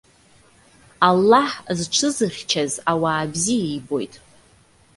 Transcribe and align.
Аллаҳ, 1.07 1.51
зҽызыхьчаз 1.77 2.73
ауаа 2.91 3.25
бзиа 3.31 3.67
ибоит. 3.77 4.13